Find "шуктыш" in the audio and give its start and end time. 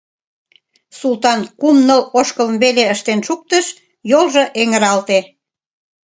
3.27-3.65